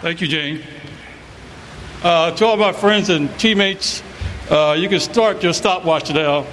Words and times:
Thank 0.00 0.20
you, 0.20 0.28
Jane. 0.28 0.62
Uh, 2.02 2.30
to 2.32 2.44
all 2.46 2.56
my 2.56 2.72
friends 2.72 3.08
and 3.08 3.30
teammates, 3.38 4.02
uh, 4.50 4.76
you 4.78 4.88
can 4.88 5.00
start 5.00 5.42
your 5.42 5.54
stopwatch 5.54 6.12
now. 6.12 6.44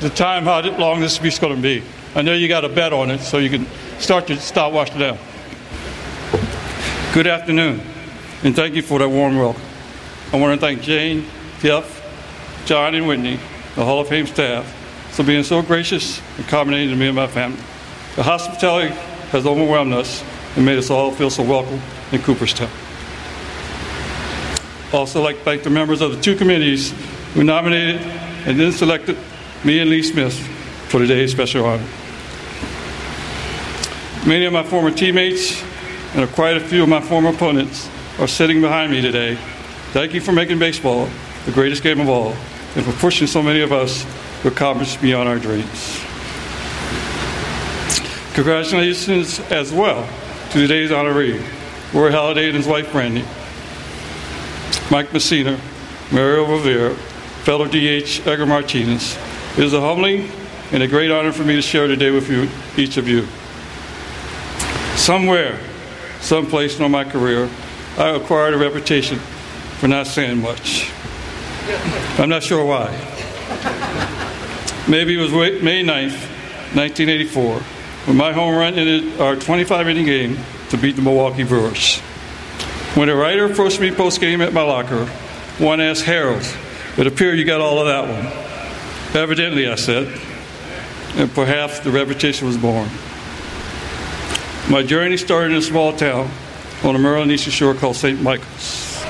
The 0.00 0.10
time 0.10 0.44
how 0.44 0.60
long 0.78 1.00
this 1.00 1.14
speech 1.14 1.34
is 1.34 1.38
going 1.38 1.56
to 1.56 1.62
be. 1.62 1.82
I 2.14 2.22
know 2.22 2.34
you 2.34 2.46
got 2.46 2.64
a 2.64 2.68
bet 2.68 2.92
on 2.92 3.10
it, 3.10 3.20
so 3.20 3.38
you 3.38 3.50
can 3.50 3.66
start 3.98 4.28
your 4.28 4.38
stopwatch 4.38 4.94
now. 4.94 5.18
Good 7.14 7.26
afternoon, 7.26 7.80
and 8.44 8.54
thank 8.54 8.74
you 8.74 8.82
for 8.82 8.98
that 9.00 9.08
warm 9.08 9.36
welcome. 9.36 9.62
I 10.32 10.36
want 10.38 10.60
to 10.60 10.64
thank 10.64 10.82
Jane, 10.82 11.26
Jeff, 11.60 12.64
John, 12.64 12.94
and 12.94 13.08
Whitney, 13.08 13.40
the 13.74 13.84
Hall 13.84 14.00
of 14.00 14.08
Fame 14.08 14.26
staff, 14.26 14.64
for 15.10 15.24
being 15.24 15.42
so 15.42 15.62
gracious 15.62 16.22
and 16.36 16.46
accommodating 16.46 16.90
to 16.90 16.96
me 16.96 17.08
and 17.08 17.16
my 17.16 17.26
family. 17.26 17.60
The 18.16 18.22
hospitality 18.22 18.94
has 19.30 19.46
overwhelmed 19.46 19.94
us 19.94 20.22
and 20.56 20.64
made 20.64 20.78
us 20.78 20.90
all 20.90 21.10
feel 21.10 21.30
so 21.30 21.42
welcome 21.42 21.80
in 22.12 22.22
Cooperstown. 22.22 22.70
Also, 24.92 25.22
like 25.22 25.38
to 25.38 25.42
thank 25.42 25.62
the 25.62 25.70
members 25.70 26.02
of 26.02 26.14
the 26.14 26.20
two 26.20 26.36
committees 26.36 26.92
who 27.32 27.42
nominated 27.42 28.00
and 28.46 28.60
then 28.60 28.72
selected 28.72 29.16
me 29.64 29.78
and 29.78 29.88
Lee 29.88 30.02
Smith 30.02 30.38
for 30.88 30.98
today's 30.98 31.32
special 31.32 31.64
honor. 31.64 31.86
Many 34.26 34.44
of 34.44 34.52
my 34.52 34.62
former 34.62 34.90
teammates 34.90 35.62
and 36.14 36.30
quite 36.32 36.58
a 36.58 36.60
few 36.60 36.82
of 36.82 36.88
my 36.90 37.00
former 37.00 37.30
opponents 37.30 37.88
are 38.18 38.28
sitting 38.28 38.60
behind 38.60 38.92
me 38.92 39.00
today. 39.00 39.36
Thank 39.92 40.12
you 40.12 40.20
for 40.20 40.32
making 40.32 40.58
baseball 40.58 41.08
the 41.46 41.52
greatest 41.52 41.82
game 41.82 41.98
of 41.98 42.08
all 42.08 42.34
and 42.76 42.84
for 42.84 42.92
pushing 42.92 43.26
so 43.26 43.42
many 43.42 43.60
of 43.62 43.72
us 43.72 44.06
to 44.42 44.48
accomplish 44.48 44.96
beyond 44.96 45.28
our 45.28 45.38
dreams. 45.38 46.00
Congratulations 48.34 49.40
as 49.50 49.72
well 49.72 50.06
to 50.50 50.58
today's 50.58 50.90
honoree, 50.90 51.40
Roy 51.94 52.10
Halladay 52.10 52.48
and 52.48 52.56
his 52.56 52.66
wife 52.66 52.92
Brandy, 52.92 53.24
Mike 54.92 55.08
Mussina, 55.08 55.58
Mariano 56.12 56.52
Rivera, 56.52 56.94
fellow 57.44 57.64
DH 57.64 58.26
Edgar 58.26 58.44
Martinez. 58.44 59.16
It 59.56 59.64
is 59.64 59.72
a 59.72 59.80
humbling 59.80 60.30
and 60.70 60.82
a 60.82 60.86
great 60.86 61.10
honor 61.10 61.32
for 61.32 61.44
me 61.44 61.56
to 61.56 61.62
share 61.62 61.86
today 61.86 62.10
with 62.10 62.28
you, 62.28 62.46
each 62.76 62.98
of 62.98 63.08
you. 63.08 63.26
Somewhere, 64.98 65.58
someplace 66.20 66.78
in 66.78 66.90
my 66.90 67.04
career, 67.04 67.48
I 67.96 68.10
acquired 68.10 68.52
a 68.52 68.58
reputation 68.58 69.18
for 69.78 69.88
not 69.88 70.08
saying 70.08 70.42
much. 70.42 70.92
I'm 72.18 72.28
not 72.28 72.42
sure 72.42 72.62
why. 72.62 72.90
Maybe 74.86 75.18
it 75.18 75.22
was 75.22 75.32
May 75.32 75.82
9th, 75.82 76.20
1984, 76.76 77.60
when 78.08 78.16
my 78.18 78.34
home 78.34 78.54
run 78.54 78.74
ended 78.74 79.18
our 79.22 79.36
25 79.36 79.88
inning 79.88 80.04
game 80.04 80.38
to 80.68 80.76
beat 80.76 80.96
the 80.96 81.02
Milwaukee 81.02 81.44
Brewers. 81.44 82.02
When 82.94 83.08
a 83.08 83.16
writer 83.16 83.46
approached 83.46 83.80
me 83.80 83.90
post 83.90 84.20
game 84.20 84.42
at 84.42 84.52
my 84.52 84.60
locker, 84.60 85.06
one 85.56 85.80
asked 85.80 86.04
Harold, 86.04 86.46
It 86.98 87.06
appeared 87.06 87.38
you 87.38 87.46
got 87.46 87.62
all 87.62 87.78
of 87.78 87.86
that 87.86 88.06
one. 88.06 89.18
Evidently, 89.18 89.66
I 89.66 89.76
said, 89.76 90.08
and 91.14 91.32
perhaps 91.34 91.80
the 91.80 91.90
reputation 91.90 92.46
was 92.46 92.58
born. 92.58 92.90
My 94.68 94.82
journey 94.82 95.16
started 95.16 95.52
in 95.52 95.56
a 95.56 95.62
small 95.62 95.96
town 95.96 96.30
on 96.84 96.92
the 96.92 96.98
Maryland 96.98 97.32
Eastern 97.32 97.52
Shore 97.52 97.74
called 97.74 97.96
St. 97.96 98.20
Michael's. 98.20 99.02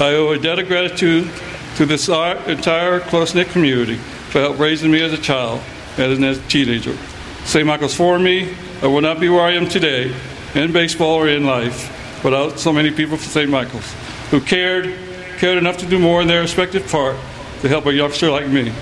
I 0.00 0.14
owe 0.14 0.32
a 0.32 0.38
debt 0.38 0.58
of 0.58 0.66
gratitude 0.66 1.30
to 1.76 1.86
this 1.86 2.08
entire 2.08 2.98
close 2.98 3.36
knit 3.36 3.50
community 3.50 3.98
for 4.30 4.40
help 4.40 4.58
raising 4.58 4.90
me 4.90 5.00
as 5.00 5.12
a 5.12 5.18
child 5.18 5.60
and 5.96 6.24
as 6.24 6.38
a 6.38 6.48
teenager. 6.48 6.96
St. 7.44 7.64
Michael's 7.64 7.94
for 7.94 8.18
me. 8.18 8.56
I 8.82 8.86
would 8.86 9.02
not 9.02 9.20
be 9.20 9.30
where 9.30 9.40
I 9.40 9.52
am 9.52 9.68
today 9.68 10.14
in 10.54 10.70
baseball 10.70 11.14
or 11.14 11.28
in 11.28 11.46
life 11.46 12.22
without 12.22 12.58
so 12.58 12.72
many 12.72 12.90
people 12.90 13.16
from 13.16 13.26
St. 13.26 13.50
Michael's 13.50 13.94
who 14.30 14.40
cared, 14.40 14.94
cared 15.38 15.56
enough 15.56 15.78
to 15.78 15.86
do 15.86 15.98
more 15.98 16.20
in 16.20 16.28
their 16.28 16.42
respective 16.42 16.86
part 16.90 17.16
to 17.62 17.68
help 17.68 17.86
a 17.86 17.92
youngster 17.92 18.30
like 18.30 18.48
me, 18.48 18.72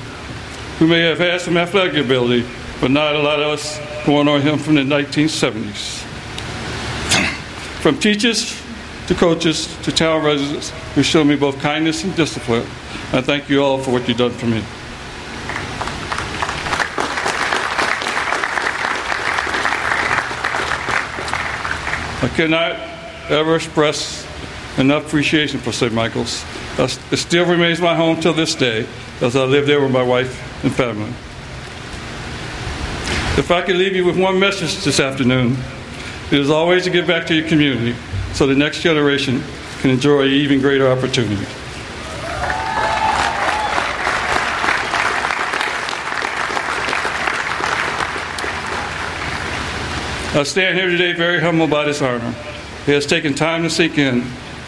who 0.78 0.86
may 0.88 1.00
have 1.00 1.18
had 1.18 1.40
some 1.40 1.56
athletic 1.56 1.94
ability, 2.04 2.44
but 2.80 2.90
not 2.90 3.14
a 3.14 3.18
lot 3.20 3.40
of 3.40 3.52
us 3.52 3.78
going 4.04 4.26
on 4.26 4.40
him 4.40 4.58
from 4.58 4.74
the 4.74 4.80
1970s. 4.80 6.00
From 7.80 7.98
teachers 7.98 8.60
to 9.06 9.14
coaches 9.14 9.76
to 9.82 9.92
town 9.92 10.24
residents 10.24 10.70
who 10.94 11.02
showed 11.02 11.24
me 11.24 11.36
both 11.36 11.60
kindness 11.60 12.02
and 12.02 12.16
discipline, 12.16 12.62
I 13.12 13.20
thank 13.20 13.48
you 13.48 13.62
all 13.62 13.78
for 13.78 13.92
what 13.92 14.08
you've 14.08 14.18
done 14.18 14.32
for 14.32 14.46
me. 14.46 14.64
I 22.22 22.28
cannot 22.28 22.72
ever 23.30 23.56
express 23.56 24.26
enough 24.78 25.06
appreciation 25.06 25.60
for 25.60 25.72
St. 25.72 25.92
Michael's. 25.92 26.44
It 26.78 27.18
still 27.18 27.46
remains 27.46 27.80
my 27.80 27.94
home 27.94 28.20
till 28.20 28.32
this 28.32 28.54
day, 28.54 28.86
as 29.20 29.36
I 29.36 29.44
live 29.44 29.66
there 29.66 29.80
with 29.80 29.92
my 29.92 30.02
wife 30.02 30.64
and 30.64 30.74
family. 30.74 31.12
If 33.38 33.50
I 33.50 33.62
could 33.62 33.76
leave 33.76 33.94
you 33.96 34.04
with 34.04 34.18
one 34.18 34.38
message 34.38 34.84
this 34.84 35.00
afternoon, 35.00 35.56
it 36.30 36.38
is 36.40 36.50
always 36.50 36.84
to 36.84 36.90
give 36.90 37.06
back 37.06 37.26
to 37.26 37.34
your 37.34 37.48
community 37.48 37.94
so 38.32 38.46
the 38.46 38.54
next 38.54 38.80
generation 38.80 39.42
can 39.80 39.90
enjoy 39.90 40.22
an 40.22 40.30
even 40.30 40.60
greater 40.60 40.88
opportunity. 40.88 41.46
I 50.36 50.42
stand 50.42 50.76
here 50.76 50.88
today 50.88 51.12
very 51.12 51.38
humbled 51.38 51.70
by 51.70 51.84
this 51.84 52.02
honor. 52.02 52.34
It 52.88 52.92
has 52.92 53.06
taken 53.06 53.34
time 53.34 53.62
to 53.62 53.70
sink 53.70 53.98
in 53.98 54.22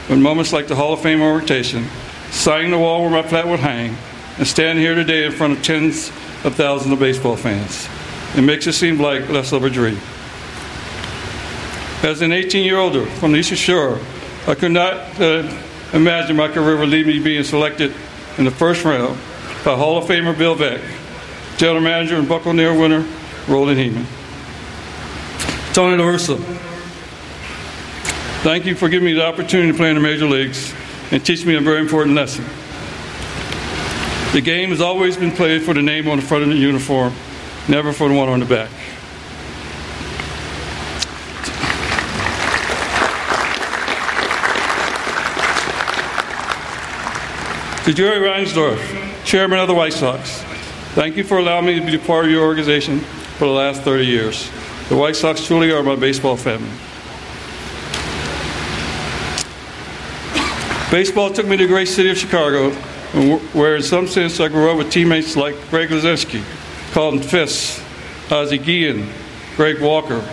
when 0.07 0.23
moments 0.23 0.53
like 0.53 0.69
the 0.69 0.77
Hall 0.77 0.93
of 0.93 1.01
Fame 1.01 1.21
orientation, 1.21 1.89
signing 2.31 2.71
the 2.71 2.79
wall 2.79 3.03
where 3.03 3.11
my 3.11 3.25
flat 3.25 3.49
would 3.49 3.59
hang, 3.59 3.97
and 4.39 4.47
standing 4.47 4.85
here 4.85 4.95
today 4.95 5.27
in 5.27 5.33
front 5.33 5.59
of 5.59 5.65
tens 5.65 6.11
of 6.45 6.55
thousands 6.55 6.93
of 6.93 7.01
baseball 7.01 7.35
fans. 7.35 7.89
It 8.37 8.43
makes 8.43 8.69
it 8.69 8.75
seem 8.75 9.01
like 9.01 9.29
less 9.29 9.51
of 9.51 9.65
a 9.65 9.69
dream. 9.69 9.99
As 12.09 12.23
an 12.23 12.31
18 12.31 12.65
year 12.65 12.79
old 12.79 13.09
from 13.15 13.33
the 13.33 13.39
Eastern 13.39 13.57
Shore, 13.59 13.99
I 14.47 14.55
could 14.55 14.71
not 14.71 15.21
uh, 15.21 15.53
imagine 15.93 16.37
my 16.37 16.47
career 16.47 16.77
would 16.77 16.91
lead 16.91 17.09
me 17.09 17.19
being 17.19 17.43
selected 17.43 17.93
in 18.39 18.45
the 18.45 18.53
first 18.53 18.85
round 18.85 19.19
by 19.65 19.75
Hall 19.75 19.99
of 19.99 20.05
Famer 20.05 20.39
Bill 20.39 20.55
Veeck, 20.55 20.81
General 21.59 21.81
Manager 21.81 22.15
and 22.19 22.29
Buck 22.29 22.47
O'Neil 22.47 22.81
winner 22.81 23.05
Roland 23.49 23.81
Hemond. 23.81 24.26
Tony 25.77 26.03
La 26.03 26.05
Russa, 26.09 26.39
thank 28.43 28.65
you 28.65 28.75
for 28.75 28.89
giving 28.89 29.05
me 29.05 29.13
the 29.13 29.23
opportunity 29.23 29.71
to 29.73 29.77
play 29.77 29.91
in 29.91 29.95
the 29.95 30.01
major 30.01 30.25
leagues 30.25 30.73
and 31.11 31.23
teach 31.23 31.45
me 31.45 31.55
a 31.55 31.61
very 31.61 31.81
important 31.81 32.17
lesson. 32.17 32.43
The 34.33 34.41
game 34.41 34.71
has 34.71 34.81
always 34.81 35.19
been 35.19 35.33
played 35.33 35.63
for 35.65 35.75
the 35.75 35.83
name 35.83 36.09
on 36.09 36.17
the 36.17 36.23
front 36.23 36.45
of 36.45 36.49
the 36.49 36.57
uniform, 36.57 37.13
never 37.69 37.93
for 37.93 38.09
the 38.09 38.15
one 38.15 38.31
on 38.31 38.41
the 38.41 38.47
back. 38.47 38.71
To 47.85 47.93
Jerry 47.93 48.27
Reinsdorf, 48.27 49.27
Chairman 49.27 49.59
of 49.59 49.69
the 49.69 49.75
White 49.75 49.93
Sox, 49.93 50.41
thank 50.95 51.19
you 51.19 51.23
for 51.23 51.37
allowing 51.37 51.67
me 51.67 51.79
to 51.79 51.85
be 51.85 51.97
a 51.97 51.99
part 51.99 52.25
of 52.25 52.31
your 52.31 52.47
organization 52.47 53.01
for 53.01 53.45
the 53.45 53.53
last 53.53 53.83
30 53.83 54.07
years. 54.07 54.51
The 54.89 54.95
White 54.97 55.17
Sox 55.17 55.45
truly 55.45 55.73
are 55.73 55.83
my 55.83 55.97
baseball 55.97 56.37
family. 56.37 56.71
Baseball 60.93 61.33
took 61.33 61.47
me 61.47 61.57
to 61.57 61.65
the 61.65 61.69
great 61.69 61.89
city 61.89 62.09
of 62.09 62.17
Chicago, 62.17 62.71
where 63.53 63.75
in 63.75 63.83
some 63.83 64.07
sense 64.07 64.39
I 64.39 64.47
grew 64.47 64.71
up 64.71 64.79
with 64.79 64.93
teammates 64.93 65.35
like 65.35 65.57
Greg 65.71 65.89
Luzinski, 65.89 66.45
Carlton 66.93 67.21
Fisk, 67.21 67.83
Ozzie 68.31 68.59
Guillen, 68.59 69.13
Greg 69.57 69.83
Walker, 69.83 70.25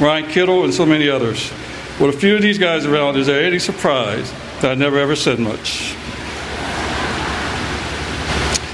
Ron 0.00 0.28
Kittle, 0.28 0.64
and 0.64 0.74
so 0.74 0.84
many 0.84 1.08
others. 1.08 1.52
With 2.00 2.12
a 2.12 2.18
few 2.18 2.34
of 2.34 2.42
these 2.42 2.58
guys 2.58 2.84
around, 2.84 3.16
is 3.16 3.28
there 3.28 3.44
any 3.44 3.60
surprise 3.60 4.32
that 4.62 4.72
I 4.72 4.74
never 4.74 4.98
ever 4.98 5.14
said 5.14 5.38
much? 5.38 5.94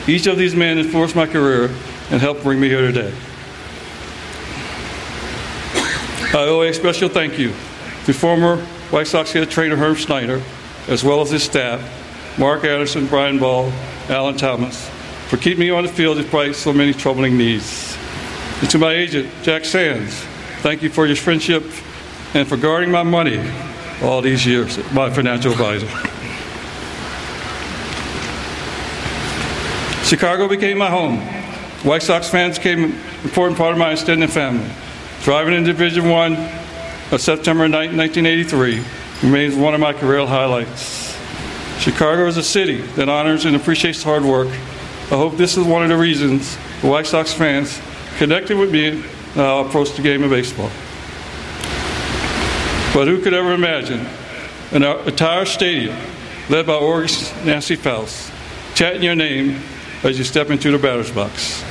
Each 0.09 0.27
of 0.27 0.39
these 0.39 0.55
men 0.55 0.79
influenced 0.79 1.15
my 1.15 1.27
career 1.27 1.67
and 2.11 2.19
helped 2.23 2.43
bring 2.43 2.59
me 2.59 2.71
here 2.71 2.91
today. 2.91 3.13
I 6.38 6.43
owe 6.43 6.62
a 6.62 6.73
special 6.73 7.08
thank 7.08 7.37
you 7.37 7.49
to 8.06 8.12
former 8.12 8.58
White 8.93 9.08
Sox 9.08 9.32
head 9.32 9.50
trainer 9.50 9.75
Herm 9.75 9.96
Schneider, 9.96 10.40
as 10.87 11.02
well 11.02 11.20
as 11.20 11.32
his 11.32 11.43
staff, 11.43 11.82
Mark 12.38 12.62
Anderson, 12.62 13.08
Brian 13.08 13.40
Ball, 13.40 13.73
Alan 14.08 14.37
Thomas, 14.37 14.88
for 15.26 15.37
keeping 15.37 15.58
me 15.58 15.70
on 15.70 15.82
the 15.82 15.88
field 15.88 16.17
despite 16.17 16.55
so 16.55 16.73
many 16.73 16.94
troubling 16.94 17.37
needs. 17.37 17.99
And 18.61 18.70
to 18.70 18.79
my 18.79 18.93
agent, 18.93 19.29
Jack 19.43 19.64
Sands, 19.64 20.14
thank 20.62 20.81
you 20.81 20.90
for 20.90 21.06
your 21.06 21.17
friendship 21.17 21.64
and 22.35 22.46
for 22.46 22.56
guarding 22.56 22.93
my 22.93 23.02
money 23.02 23.40
all 24.00 24.23
these 24.23 24.46
years, 24.46 24.79
my 24.93 25.11
financial 25.11 25.50
advisor. 25.50 25.88
Chicago 30.05 30.46
became 30.46 30.79
my 30.79 30.88
home. 30.88 31.19
White 31.82 32.02
Sox 32.02 32.31
fans 32.31 32.58
became 32.58 32.85
an 32.85 33.00
important 33.25 33.58
part 33.58 33.73
of 33.73 33.79
my 33.79 33.90
extended 33.90 34.31
family. 34.31 34.70
Driving 35.23 35.55
in 35.55 35.65
Division 35.65 36.09
One 36.09 36.35
of 37.11 37.20
September 37.20 37.69
9, 37.69 37.97
1983 37.97 38.82
remains 39.23 39.56
one 39.56 39.75
of 39.75 39.81
my 39.81 39.93
career 39.93 40.25
highlights. 40.26 41.17
Chicago 41.81 42.26
is 42.26 42.37
a 42.37 42.43
city 42.43 42.79
that 42.97 43.09
honors 43.09 43.44
and 43.44 43.56
appreciates 43.56 44.03
hard 44.03 44.25
work. 44.25 44.49
I 44.49 45.17
hope 45.17 45.37
this 45.37 45.56
is 45.56 45.65
one 45.65 45.82
of 45.82 45.88
the 45.88 45.97
reasons 45.97 46.56
the 46.81 46.88
White 46.88 47.06
Sox 47.06 47.32
fans 47.32 47.81
connected 48.17 48.56
with 48.56 48.70
me 48.70 49.03
now 49.35 49.61
approach 49.61 49.93
the 49.93 50.03
game 50.03 50.23
of 50.23 50.31
baseball. 50.31 50.70
But 52.94 53.09
who 53.09 53.21
could 53.21 53.35
ever 53.35 53.53
imagine 53.53 54.06
an 54.73 54.82
entire 54.82 55.44
stadium 55.44 55.97
led 56.49 56.67
by 56.67 56.75
organist 56.75 57.35
Nancy 57.44 57.76
Faust 57.76 58.32
chanting 58.75 59.03
your 59.03 59.14
name 59.14 59.61
as 60.05 60.17
you 60.19 60.25
step 60.25 60.50
into 60.50 60.71
the 60.71 60.79
batter's 60.79 61.11
box? 61.11 61.62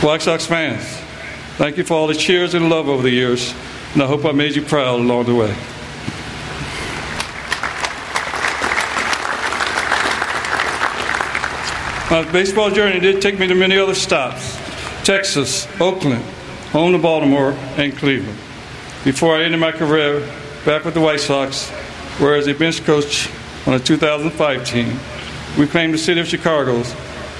Black 0.00 0.20
Sox 0.20 0.46
fans, 0.46 1.00
thank 1.56 1.76
you 1.76 1.84
for 1.84 1.94
all 1.94 2.06
the 2.06 2.14
cheers 2.14 2.54
and 2.54 2.68
love 2.68 2.88
over 2.88 3.02
the 3.02 3.10
years, 3.10 3.54
and 3.92 4.02
I 4.02 4.06
hope 4.06 4.24
I 4.24 4.32
made 4.32 4.56
you 4.56 4.62
proud 4.62 5.00
along 5.00 5.26
the 5.26 5.34
way. 5.34 5.56
My 12.10 12.30
baseball 12.30 12.70
journey 12.70 13.00
did 13.00 13.20
take 13.20 13.38
me 13.38 13.46
to 13.48 13.54
many 13.54 13.76
other 13.76 13.94
stops 13.94 14.56
Texas, 15.04 15.66
Oakland, 15.80 16.22
home 16.70 16.92
to 16.92 16.98
Baltimore, 16.98 17.52
and 17.76 17.96
Cleveland. 17.96 18.38
Before 19.04 19.36
I 19.36 19.42
ended 19.42 19.60
my 19.60 19.72
career 19.72 20.20
back 20.64 20.84
with 20.84 20.94
the 20.94 21.00
White 21.00 21.20
Sox, 21.20 21.70
where 22.18 22.36
as 22.36 22.46
a 22.46 22.54
bench 22.54 22.84
coach 22.84 23.28
on 23.66 23.72
the 23.72 23.80
2005 23.80 24.64
team, 24.64 24.98
we 25.58 25.66
claimed 25.66 25.92
the 25.92 25.98
city 25.98 26.20
of 26.20 26.28
Chicago's 26.28 26.92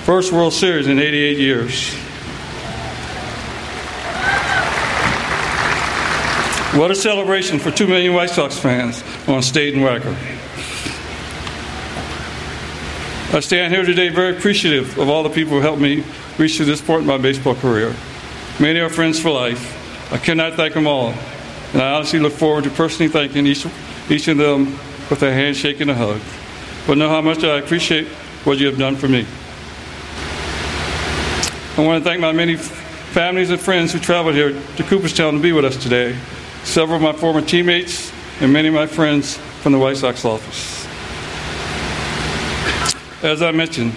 first 0.05 0.32
World 0.32 0.52
Series 0.52 0.88
in 0.88 0.99
88 0.99 1.38
years. 1.38 2.03
What 6.75 6.91
a 6.91 6.97
celebration 6.97 7.61
for 7.61 7.71
2 7.71 7.87
million 7.87 8.15
White 8.15 8.31
Sox 8.31 8.59
fans 8.59 9.05
on 9.29 9.43
State 9.43 9.75
and 9.75 9.85
Wacker. 9.85 10.12
I 13.32 13.38
stand 13.38 13.73
here 13.73 13.85
today 13.85 14.09
very 14.09 14.37
appreciative 14.37 14.99
of 14.99 15.09
all 15.09 15.23
the 15.23 15.31
people 15.31 15.53
who 15.53 15.61
helped 15.61 15.81
me 15.81 16.03
reach 16.37 16.56
to 16.56 16.65
this 16.65 16.81
point 16.81 17.03
in 17.03 17.06
my 17.06 17.17
baseball 17.17 17.55
career. 17.55 17.94
Many 18.59 18.81
are 18.81 18.88
friends 18.88 19.21
for 19.21 19.31
life. 19.31 20.12
I 20.12 20.19
cannot 20.19 20.55
thank 20.55 20.75
them 20.75 20.88
all, 20.88 21.15
and 21.75 21.81
I 21.81 21.93
honestly 21.93 22.19
look 22.19 22.32
forward 22.32 22.65
to 22.65 22.71
personally 22.71 23.09
thanking 23.09 23.47
each, 23.47 23.65
each 24.11 24.26
of 24.26 24.37
them 24.38 24.76
with 25.09 25.23
a 25.23 25.32
handshake 25.32 25.79
and 25.79 25.93
a 25.93 25.94
hug. 25.94 26.21
But 26.88 26.99
know 26.99 27.09
how 27.09 27.21
much 27.21 27.44
I 27.44 27.59
appreciate 27.59 28.09
what 28.43 28.59
you 28.59 28.67
have 28.67 28.79
done 28.79 28.97
for 28.97 29.06
me. 29.06 29.25
I 31.76 31.87
want 31.87 32.03
to 32.03 32.11
thank 32.11 32.21
my 32.21 32.32
many 32.32 32.56
families 32.56 33.50
and 33.50 33.61
friends 33.61 33.93
who 33.93 34.00
traveled 34.00 34.35
here 34.35 34.61
to 34.76 34.82
Cooperstown 34.82 35.35
to 35.35 35.41
be 35.41 35.53
with 35.53 35.65
us 35.65 35.76
today, 35.76 36.19
several 36.64 36.96
of 36.96 37.02
my 37.02 37.12
former 37.12 37.40
teammates, 37.40 38.12
and 38.40 38.52
many 38.52 38.69
of 38.69 38.75
my 38.75 38.87
friends 38.87 39.37
from 39.37 39.72
the 39.72 39.78
White 39.78 39.96
Sox 39.96 40.25
office. 40.25 40.84
As 43.22 43.43
I 43.43 43.52
mentioned 43.52 43.94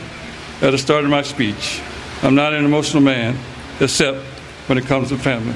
at 0.61 0.71
the 0.71 0.77
start 0.77 1.03
of 1.03 1.09
my 1.09 1.21
speech, 1.21 1.81
I'm 2.21 2.35
not 2.35 2.53
an 2.53 2.63
emotional 2.63 3.01
man, 3.01 3.37
except 3.79 4.19
when 4.67 4.77
it 4.77 4.85
comes 4.85 5.09
to 5.09 5.17
family. 5.17 5.55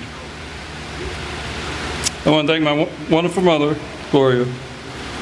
I 2.25 2.30
want 2.30 2.48
to 2.48 2.54
thank 2.54 2.63
my 2.63 2.90
wonderful 3.10 3.44
mother, 3.44 3.78
Gloria, 4.12 4.46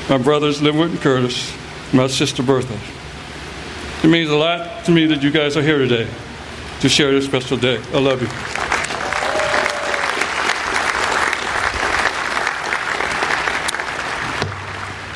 my 0.09 0.17
brothers, 0.17 0.61
Linwood 0.61 0.91
and 0.91 0.99
Curtis, 0.99 1.53
my 1.93 2.07
sister, 2.07 2.43
Bertha. 2.43 2.77
It 4.05 4.09
means 4.09 4.29
a 4.29 4.35
lot 4.35 4.85
to 4.85 4.91
me 4.91 5.05
that 5.07 5.21
you 5.21 5.31
guys 5.31 5.57
are 5.57 5.61
here 5.61 5.77
today 5.77 6.09
to 6.81 6.89
share 6.89 7.11
this 7.11 7.25
special 7.25 7.57
day. 7.57 7.81
I 7.93 7.99
love 7.99 8.21
you. 8.21 8.68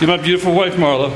To 0.03 0.07
my 0.07 0.17
beautiful 0.17 0.53
wife, 0.53 0.73
Marla, 0.73 1.09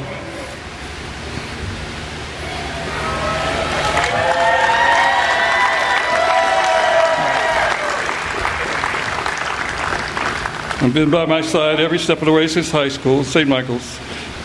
and 10.81 10.93
been 10.93 11.11
by 11.11 11.25
my 11.25 11.41
side 11.41 11.81
every 11.81 11.99
step 11.99 12.19
of 12.19 12.27
the 12.27 12.31
way 12.31 12.47
since 12.47 12.71
high 12.71 12.87
school, 12.87 13.25
St. 13.25 13.49
Michael's. 13.49 13.83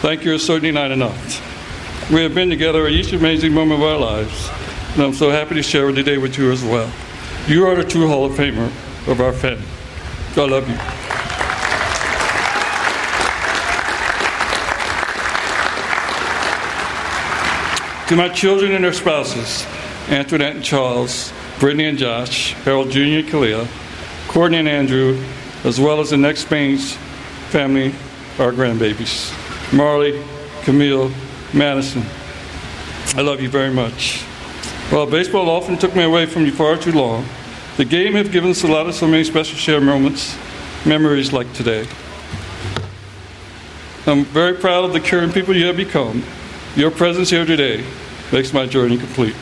Thank 0.00 0.24
you 0.24 0.34
is 0.34 0.44
certainly 0.44 0.72
not 0.72 0.90
enough. 0.90 2.10
We 2.10 2.24
have 2.24 2.34
been 2.34 2.50
together 2.50 2.84
at 2.86 2.92
each 2.94 3.12
amazing 3.12 3.52
moment 3.52 3.80
of 3.80 3.88
our 3.88 3.98
lives, 3.98 4.50
and 4.94 5.04
I'm 5.04 5.14
so 5.14 5.30
happy 5.30 5.54
to 5.54 5.62
share 5.62 5.92
the 5.92 6.02
day 6.02 6.18
with 6.18 6.36
you 6.36 6.50
as 6.50 6.64
well. 6.64 6.92
You 7.46 7.64
are 7.68 7.76
the 7.76 7.84
true 7.84 8.08
Hall 8.08 8.24
of 8.24 8.32
Famer 8.32 8.72
of 9.06 9.20
our 9.20 9.32
family. 9.32 9.68
I 10.36 10.46
love 10.46 10.68
you. 10.68 11.01
To 18.12 18.16
my 18.16 18.28
children 18.28 18.72
and 18.72 18.84
their 18.84 18.92
spouses, 18.92 19.66
Antoinette 20.10 20.56
and 20.56 20.62
Charles, 20.62 21.32
Brittany 21.58 21.86
and 21.86 21.96
Josh, 21.96 22.52
Harold 22.52 22.90
Jr. 22.90 23.00
and 23.00 23.26
Kalia, 23.26 23.66
Courtney 24.28 24.58
and 24.58 24.68
Andrew, 24.68 25.18
as 25.64 25.80
well 25.80 25.98
as 25.98 26.10
the 26.10 26.18
next 26.18 26.44
Baines 26.50 26.92
family, 27.48 27.94
our 28.38 28.52
grandbabies. 28.52 29.32
Marley, 29.72 30.22
Camille, 30.60 31.10
Madison, 31.54 32.04
I 33.16 33.22
love 33.22 33.40
you 33.40 33.48
very 33.48 33.72
much. 33.72 34.20
While 34.90 35.06
baseball 35.06 35.48
often 35.48 35.78
took 35.78 35.96
me 35.96 36.02
away 36.02 36.26
from 36.26 36.44
you 36.44 36.52
far 36.52 36.76
too 36.76 36.92
long, 36.92 37.24
the 37.78 37.86
game 37.86 38.12
has 38.12 38.28
given 38.28 38.50
us 38.50 38.62
a 38.62 38.68
lot 38.68 38.86
of 38.86 38.94
so 38.94 39.06
many 39.06 39.24
special 39.24 39.56
shared 39.56 39.84
moments, 39.84 40.36
memories 40.84 41.32
like 41.32 41.50
today. 41.54 41.86
I'm 44.06 44.26
very 44.26 44.52
proud 44.52 44.84
of 44.84 44.92
the 44.92 45.00
caring 45.00 45.32
people 45.32 45.56
you 45.56 45.64
have 45.64 45.78
become. 45.78 46.22
Your 46.76 46.90
presence 46.90 47.30
here 47.30 47.46
today 47.46 47.84
makes 48.32 48.52
my 48.52 48.66
journey 48.66 48.96
complete. 48.96 49.36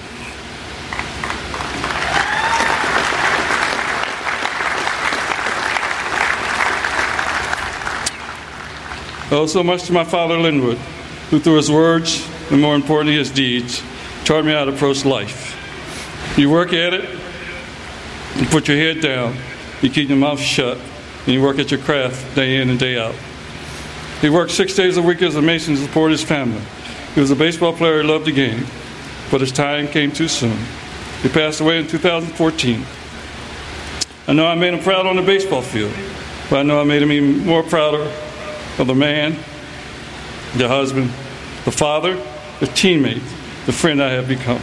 Owe 9.32 9.46
so 9.46 9.62
much 9.62 9.84
to 9.84 9.92
my 9.92 10.02
father, 10.02 10.36
Linwood, 10.36 10.76
who 11.30 11.38
through 11.38 11.54
his 11.54 11.70
words, 11.70 12.28
and 12.50 12.60
more 12.60 12.74
importantly, 12.74 13.16
his 13.16 13.30
deeds, 13.30 13.80
taught 14.24 14.44
me 14.44 14.52
how 14.52 14.64
to 14.64 14.72
approach 14.72 15.04
life. 15.04 15.56
You 16.36 16.50
work 16.50 16.72
at 16.72 16.92
it, 16.92 17.08
you 18.36 18.46
put 18.46 18.66
your 18.66 18.76
head 18.76 19.00
down, 19.00 19.36
you 19.82 19.90
keep 19.90 20.08
your 20.08 20.18
mouth 20.18 20.40
shut, 20.40 20.78
and 21.26 21.34
you 21.34 21.40
work 21.40 21.60
at 21.60 21.70
your 21.70 21.78
craft 21.78 22.34
day 22.34 22.56
in 22.56 22.70
and 22.70 22.78
day 22.78 22.98
out. 22.98 23.14
He 24.20 24.30
worked 24.30 24.50
six 24.50 24.74
days 24.74 24.96
a 24.96 25.02
week 25.02 25.22
as 25.22 25.36
a 25.36 25.42
mason 25.42 25.76
to 25.76 25.80
support 25.80 26.10
his 26.10 26.24
family. 26.24 26.60
He 27.14 27.20
was 27.20 27.30
a 27.30 27.36
baseball 27.36 27.72
player 27.72 28.02
who 28.02 28.08
loved 28.08 28.24
the 28.24 28.32
game, 28.32 28.66
but 29.30 29.40
his 29.40 29.52
time 29.52 29.88
came 29.88 30.10
too 30.10 30.28
soon. 30.28 30.58
He 31.22 31.28
passed 31.28 31.60
away 31.60 31.78
in 31.78 31.86
2014. 31.86 32.84
I 34.26 34.32
know 34.32 34.46
I 34.46 34.54
made 34.54 34.74
him 34.74 34.80
proud 34.80 35.06
on 35.06 35.16
the 35.16 35.22
baseball 35.22 35.62
field, 35.62 35.92
but 36.48 36.60
I 36.60 36.62
know 36.62 36.80
I 36.80 36.84
made 36.84 37.02
him 37.02 37.12
even 37.12 37.46
more 37.46 37.62
prouder 37.62 38.10
of 38.78 38.86
the 38.86 38.94
man, 38.94 39.32
the 40.56 40.68
husband, 40.68 41.10
the 41.64 41.72
father, 41.72 42.14
the 42.60 42.66
teammate, 42.66 43.22
the 43.66 43.72
friend 43.72 44.02
I 44.02 44.10
have 44.10 44.28
become. 44.28 44.60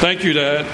Thank 0.00 0.22
you, 0.24 0.32
Dad. 0.32 0.66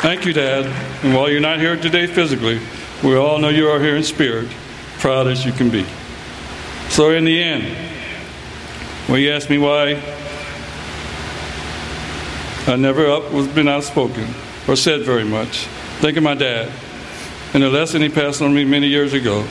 Thank 0.00 0.24
you, 0.24 0.32
Dad. 0.32 0.66
And 1.04 1.14
while 1.14 1.28
you're 1.28 1.40
not 1.40 1.58
here 1.58 1.76
today 1.76 2.06
physically, 2.06 2.60
we 3.02 3.16
all 3.16 3.38
know 3.38 3.48
you 3.48 3.68
are 3.68 3.80
here 3.80 3.96
in 3.96 4.02
spirit, 4.02 4.48
proud 4.98 5.26
as 5.26 5.44
you 5.44 5.52
can 5.52 5.68
be. 5.68 5.84
So, 6.88 7.10
in 7.10 7.24
the 7.24 7.42
end, 7.42 7.64
when 9.08 9.20
you 9.20 9.30
ask 9.30 9.50
me 9.50 9.58
why 9.58 10.02
I 12.66 12.76
never 12.76 13.10
up 13.10 13.32
was 13.32 13.46
been 13.48 13.68
outspoken, 13.68 14.26
or 14.66 14.76
said 14.76 15.02
very 15.02 15.24
much. 15.24 15.66
Think 16.00 16.16
of 16.16 16.22
my 16.22 16.34
dad 16.34 16.72
and 17.54 17.62
the 17.62 17.70
lesson 17.70 18.02
he 18.02 18.08
passed 18.10 18.42
on 18.42 18.54
me 18.54 18.64
many 18.64 18.86
years 18.86 19.12
ago, 19.12 19.46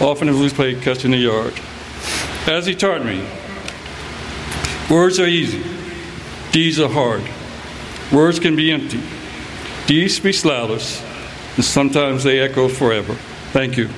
often 0.00 0.28
as 0.28 0.36
we 0.36 0.48
played 0.48 0.80
catch 0.82 1.04
in 1.04 1.10
the 1.10 1.16
yard. 1.16 1.52
As 2.46 2.66
he 2.66 2.74
taught 2.74 3.04
me, 3.04 3.26
words 4.88 5.18
are 5.18 5.26
easy, 5.26 5.60
deeds 6.52 6.78
are 6.78 6.88
hard. 6.88 7.22
Words 8.12 8.38
can 8.38 8.54
be 8.54 8.70
empty. 8.70 9.02
Deeds 9.86 10.14
speak 10.14 10.44
loudest, 10.44 11.02
and 11.56 11.64
sometimes 11.64 12.22
they 12.22 12.38
echo 12.38 12.68
forever. 12.68 13.14
Thank 13.52 13.76
you. 13.76 13.88